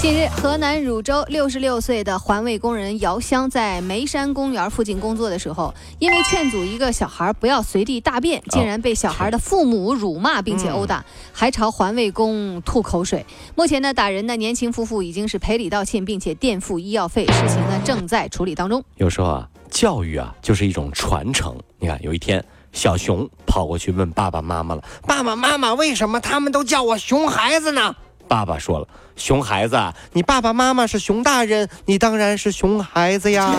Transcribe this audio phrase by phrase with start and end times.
[0.00, 13.26] 近日，河南汝州六十六岁的环卫工人姚香在眉山公园附近工作的时候，因为劝阻一个小孩不要随地大便，竟然被小孩的父母辱骂并且殴打，还朝环卫工吐口水。
[13.56, 18.84] 目前呢，打人的年轻夫妇已经是赔礼道歉，并且垫付医药费，事情呢正在处理当中。
[18.98, 21.58] 有时候啊，教育啊就是一种传承。
[21.80, 27.96] 你看，有一天，小熊跑过去问爸爸妈妈了：“爸爸妈妈，为什么他们都叫我熊孩子呢？”
[28.28, 29.76] 爸爸说了：“熊孩子，
[30.12, 33.50] 你爸爸妈妈是熊大人，你当然是熊孩子呀！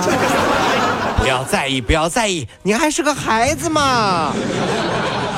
[1.19, 4.31] 不要在意，不要在意，你还是个孩子嘛。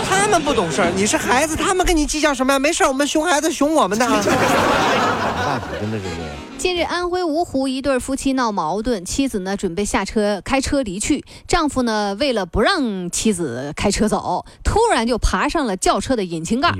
[0.07, 2.59] 他们不懂事儿，你是孩子，他们跟你计较什么呀？
[2.59, 4.05] 没事我们熊孩子熊我们的。
[4.05, 16.71] 爸爸真的是这样。”近日，安徽芜湖一对夫妻闹矛盾，妻子呢准备下车开车离去，丈夫呢为了不让妻子开车走，突然就爬上了轿车的引擎盖。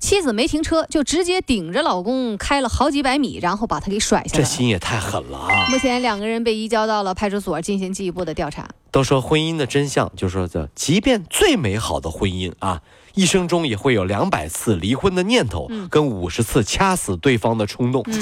[0.00, 4.42] 妻子没停车，就直接顶着老公开了好几百米，然后把他给甩下来。
[4.42, 5.68] 这心也太狠了啊！
[5.68, 8.66] 目前两个人被移交到了派出所进行进一步的调查。
[8.90, 12.80] 都说婚姻的真相，就说这，即便最美好的婚姻啊。
[13.12, 18.02] 一生中也会有两百次离婚的念头，跟五十次掐死对方的冲动。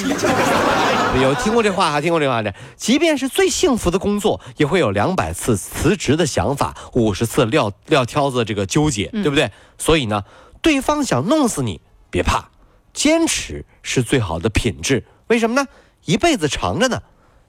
[1.23, 2.01] 有听过这话哈？
[2.01, 9.51] 听过这话的，即便是最幸福的工作，也会有两百次辞职的想法，五十次撂撂挑子这个纠结，对不对？
[9.79, 10.23] 所以呢，
[10.61, 12.45] 对方想弄死你，别怕，
[12.93, 15.05] 坚持是最好的品质。
[15.29, 15.67] 为什么呢？
[16.05, 17.01] 一辈子长着呢，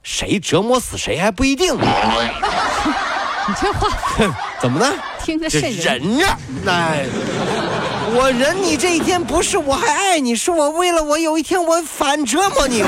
[0.02, 1.86] 谁折磨死谁还不一定呢。
[3.48, 3.90] 你这话
[4.60, 4.92] 怎么呢？
[5.22, 6.00] 听着瘆人。
[6.00, 6.26] 忍着，
[6.66, 7.06] 哎，
[8.16, 12.84] 我忍你这一天，不是我还爱你，是我为了我有一天我反折磨你。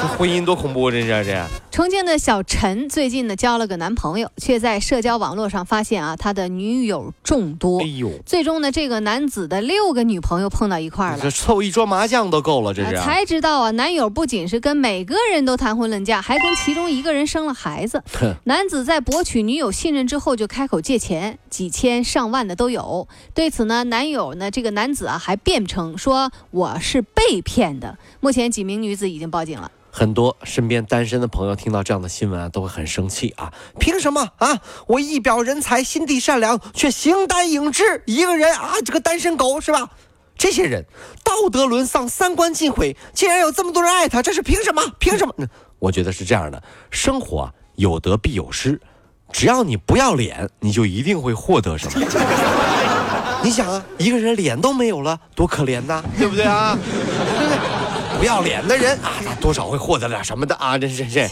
[0.00, 1.46] 这婚姻多恐怖，真是这。
[1.80, 7.80] 重庆的小陈最近呢交了个男朋友，却在社交网络上发现啊他的女友众多。
[7.80, 8.10] 哎呦！
[8.26, 12.98] 最终呢这个男子的六个女朋友碰到一块儿了，这凑一桌麻将都够了，这是。
[12.98, 18.04] 才知道啊，男友不仅是跟每个人都谈婚论嫁，还跟其中一个人生了孩子。
[18.44, 23.08] 男子在博取女友信任之后，就开口借钱，几千上万的都有。
[23.32, 27.96] 对此呢，男友呢这个男子啊还辩称说我是被骗的。
[28.20, 29.72] 目前几名女子已经报警了。
[29.92, 33.52] 很多身边单身的朋友听听到这样的新闻啊，都会很生气啊！
[33.78, 34.58] 凭什么啊？
[34.88, 39.90] 我一表人才，心地善良，却形单影只，一个人啊，这个单身狗是吧？
[40.36, 40.84] 这些人
[41.22, 44.82] 道德沦丧，三观尽毁，竟然有这么多人爱他，这是凭什么？
[44.98, 45.32] 凭什么？
[45.78, 46.60] 我觉得是这样的，
[46.90, 48.80] 生活，有得必有失，
[49.30, 52.04] 只要你不要脸，你就一定会获得什么。
[53.44, 56.76] 你想啊，一个人脸都没有了，多可怜呐，对不对啊？
[57.38, 57.79] 对不对
[58.24, 60.76] 要脸的人啊，他多少会获得点什么的啊！
[60.78, 61.28] 这这这，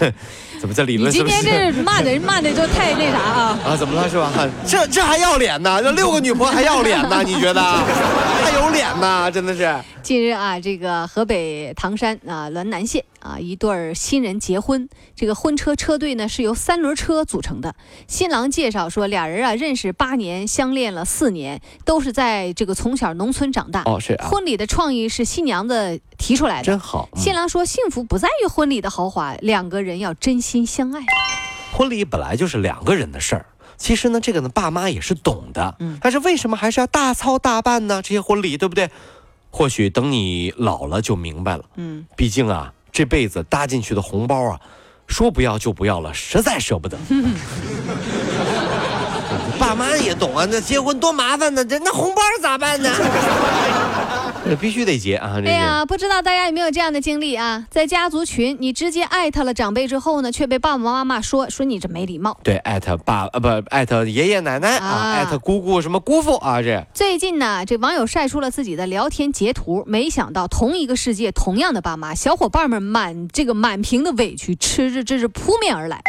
[0.60, 1.10] 怎么在理论？
[1.10, 3.58] 你今天这骂人骂的就太那啥啊！
[3.64, 4.30] 啊，怎么了是吧？
[4.66, 5.82] 这这还要脸呢？
[5.82, 7.22] 这六个女婆还要脸呢？
[7.24, 7.60] 你觉得？
[8.44, 9.30] 还有脸呢？
[9.30, 9.74] 真的是。
[10.08, 17.74] 近日啊，这个河北唐山啊滦南县啊一对儿新人结婚，这个婚车车队呢是由三轮车组成的。
[18.06, 23.82] 新郎介绍说，俩人啊认识八年，相恋了四年，都是在这个从小农村长大。
[23.82, 24.16] 哦，是。
[24.22, 27.10] 婚礼的创意是新娘子提出来的，真好。
[27.14, 31.02] 新郎说，幸福不在于婚礼的豪华，两个人要真心相爱。
[31.74, 33.44] 婚礼本来就是两个人的事儿，
[33.76, 35.76] 其实呢，这个呢爸妈也是懂的。
[35.80, 35.98] 嗯。
[36.00, 38.00] 但是为什么还是要大操大办呢？
[38.00, 38.88] 这些婚礼，对不对？
[39.50, 41.64] 或许等你老了就明白了。
[41.76, 44.60] 嗯，毕竟啊，这辈子搭进去的红包啊，
[45.06, 46.96] 说不要就不要了，实在舍不得。
[49.58, 52.90] 爸妈也懂啊，那结婚多麻烦呢，这那红包咋办呢？
[54.48, 55.34] 这必须得结啊！
[55.44, 57.66] 哎呀，不知道大家有没有这样的经历啊？
[57.70, 62.38] 在家族群，你直接艾特了长辈之后呢，却被爸爸妈妈说说你这没礼貌。
[62.42, 66.82] 对，艾特爸呃不艾特爷爷奶奶啊，艾特姑姑什么姑父啊这。
[66.94, 76.00] 最近呢，这网友晒出了自己的聊天截图，没想到同一个世界，同样的爸妈，小伙伴们满这个满屏的委屈，吃着这是扑面而来。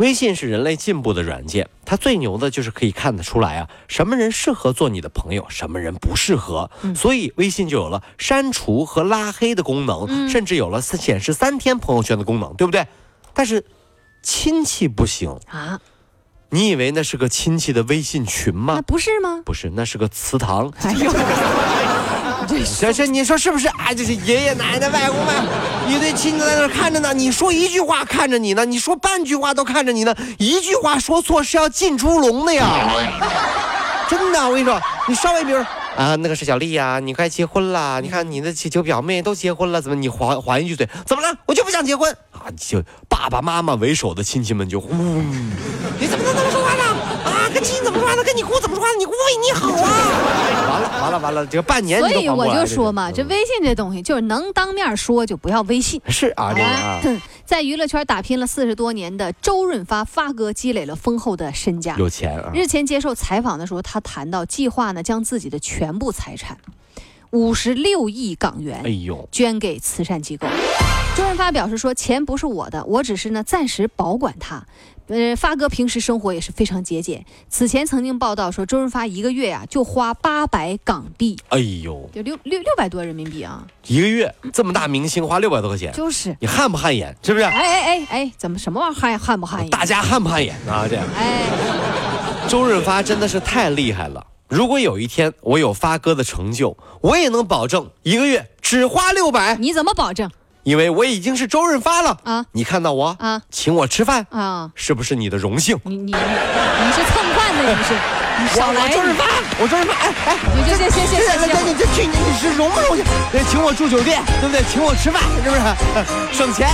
[0.00, 6.70] 微信是人类进步的软件，它最牛的就是可以看得出来啊，什么人适合做你的朋友，什么人不适合。
[6.96, 12.86] 所以微信就有了删除和拉黑的功能，甚至有了显示三天朋友圈的功能，对不对？
[13.34, 13.66] 但是
[14.22, 15.78] 亲戚不行啊！
[16.48, 18.76] 你以为那是个亲戚的微信群吗？
[18.76, 19.42] 那不是吗？
[19.44, 20.72] 不是，那是个祠堂。
[20.80, 21.12] 哎呦！
[22.48, 23.68] 这 这这，你说是不是？
[23.68, 27.12] 哎，这是爷爷奶奶、外公外婆一堆亲戚在那看着呢。
[27.14, 30.14] 你说一句话看着你呢，你说半句话都看着你呢。
[30.38, 32.90] 一句话说错是要进猪笼的呀！
[34.08, 35.58] 真的，我跟你说，你稍微比如
[35.96, 40.88] 啊，那个是小丽呀、你快结婚了，你看你的几九表妹都结婚了，怎么你还还一句嘴？
[41.06, 41.36] 怎么了？
[41.46, 42.46] 我就不想结婚啊！
[42.58, 44.88] 就爸爸妈妈为首的亲戚们就呼，
[45.98, 46.89] 你怎么能这么说话呢？
[47.50, 48.22] 啊，跟亲怎么说话呢？
[48.22, 48.96] 跟你姑怎么说话呢？
[48.98, 50.70] 你姑为你好啊！
[50.70, 56.00] 完了完了完了，这个半年所以我就说嘛，这嗯微信这东西就是能当面说就不要微信。
[56.08, 61.96] 是啊，这个啊，哎 在娱乐圈打拼了四十多年的周润发发哥积累了丰厚的身家。
[61.96, 66.56] 有钱啊，日前接受采访的时候，他谈到计划呢，将自己的全部财产，
[67.30, 70.46] 五十六亿港元哎呦，捐给慈善机构。
[71.16, 74.64] 周润发表示说，钱不是我的，我只是呢暂时保管它。
[75.08, 77.24] 呃，发哥平时生活也是非常节俭。
[77.48, 86.36] 此前曾经报道说，周润发一个月呀、就花八百港币，哎呦，就六六六百多人民币啊，一个月这么大明星花六百多块钱，就是。
[86.38, 87.14] 你汗不汗颜？
[87.24, 87.44] 是不是？
[87.44, 89.70] 哎哎哎哎，怎么什么玩意儿汗汗不汗颜？
[89.70, 90.86] 大家汗不汗颜啊？
[90.88, 91.42] 这样，哎，
[92.48, 94.24] 周润发真的是太厉害了。
[94.50, 100.28] 如果有一天我有发哥的成就，我也能保证一个月只花六百，你怎么保证
[100.64, 104.70] 因为我已经是周润发了啊你看到我啊请我吃饭，啊？
[104.74, 105.78] 是不是你的荣幸？
[105.84, 107.94] 你你你是蹭饭的，你是
[108.42, 109.24] 你少我来周润发，
[109.60, 113.04] 我周润发，哎哎，你这这这这这这这你这去你你是荣不荣幸？
[113.32, 114.62] 呃请我住酒店，对不对？
[114.68, 115.62] 请我吃饭，是不是？
[116.36, 116.68] 省钱。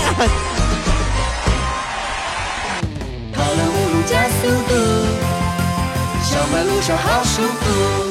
[3.34, 5.05] 跑了五路加速度，
[6.36, 8.05] 上班路上好舒服。